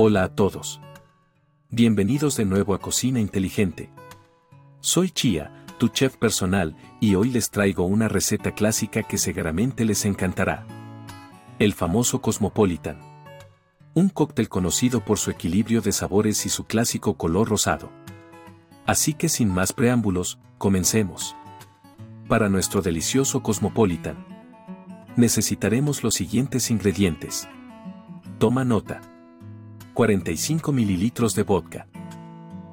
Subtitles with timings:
[0.00, 0.80] Hola a todos.
[1.70, 3.90] Bienvenidos de nuevo a Cocina Inteligente.
[4.78, 10.04] Soy Chia, tu chef personal, y hoy les traigo una receta clásica que seguramente les
[10.04, 10.64] encantará.
[11.58, 13.00] El famoso Cosmopolitan.
[13.92, 17.90] Un cóctel conocido por su equilibrio de sabores y su clásico color rosado.
[18.86, 21.34] Así que sin más preámbulos, comencemos.
[22.28, 24.24] Para nuestro delicioso Cosmopolitan,
[25.16, 27.48] necesitaremos los siguientes ingredientes.
[28.38, 29.00] Toma nota.
[29.98, 31.88] 45 ml de vodka.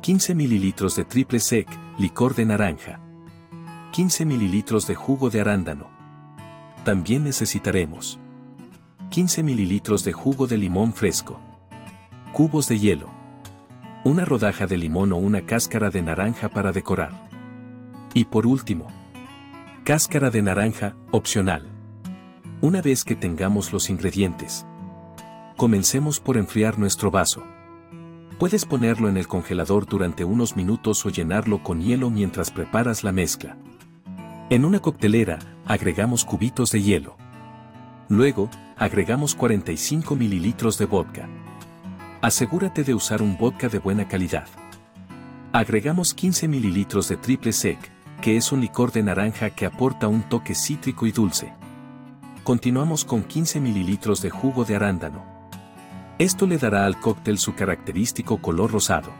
[0.00, 2.98] 15 ml de triple sec, licor de naranja.
[3.92, 5.88] 15 ml de jugo de arándano.
[6.84, 8.18] También necesitaremos
[9.10, 11.38] 15 ml de jugo de limón fresco.
[12.32, 13.08] Cubos de hielo.
[14.02, 17.28] Una rodaja de limón o una cáscara de naranja para decorar.
[18.14, 18.88] Y por último,
[19.84, 21.68] cáscara de naranja, opcional.
[22.60, 24.66] Una vez que tengamos los ingredientes,
[25.62, 27.44] Comencemos por enfriar nuestro vaso.
[28.40, 33.12] Puedes ponerlo en el congelador durante unos minutos o llenarlo con hielo mientras preparas la
[33.12, 33.56] mezcla.
[34.50, 37.16] En una coctelera, agregamos cubitos de hielo.
[38.08, 41.28] Luego, agregamos 45 mililitros de vodka.
[42.22, 44.48] Asegúrate de usar un vodka de buena calidad.
[45.52, 47.78] Agregamos 15 mililitros de triple sec,
[48.20, 51.52] que es un licor de naranja que aporta un toque cítrico y dulce.
[52.42, 55.41] Continuamos con 15 mililitros de jugo de arándano.
[56.22, 59.10] Esto le dará al cóctel su característico color rosado.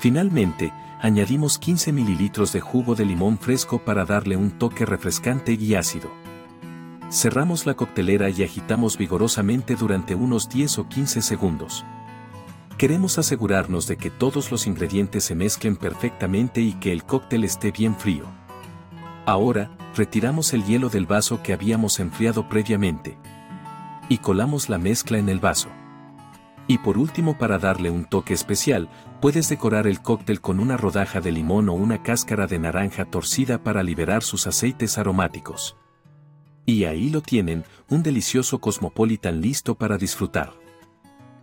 [0.00, 5.76] Finalmente, añadimos 15 ml de jugo de limón fresco para darle un toque refrescante y
[5.76, 6.10] ácido.
[7.12, 11.84] Cerramos la coctelera y agitamos vigorosamente durante unos 10 o 15 segundos.
[12.76, 17.70] Queremos asegurarnos de que todos los ingredientes se mezclen perfectamente y que el cóctel esté
[17.70, 18.24] bien frío.
[19.26, 23.16] Ahora, retiramos el hielo del vaso que habíamos enfriado previamente.
[24.08, 25.68] Y colamos la mezcla en el vaso.
[26.70, 28.88] Y por último para darle un toque especial,
[29.20, 33.60] puedes decorar el cóctel con una rodaja de limón o una cáscara de naranja torcida
[33.64, 35.76] para liberar sus aceites aromáticos.
[36.66, 40.52] Y ahí lo tienen, un delicioso cosmopolitan listo para disfrutar.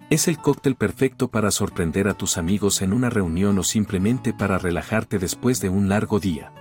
[0.10, 4.58] Es el cóctel perfecto para sorprender a tus amigos en una reunión o simplemente para
[4.58, 6.54] relajarte después de un largo día.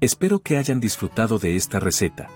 [0.00, 2.30] Espero que hayan disfrutado de esta receta.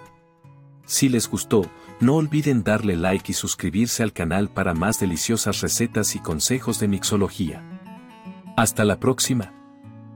[0.89, 6.17] Si les gustó, no olviden darle like y suscribirse al canal para más deliciosas recetas
[6.17, 7.63] y consejos de mixología.
[8.57, 9.58] Hasta la próxima.